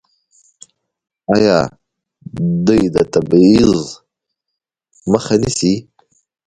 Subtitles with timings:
[1.35, 1.57] آیا
[2.65, 3.73] دوی د تبعیض
[5.11, 5.73] مخه نه نیسي؟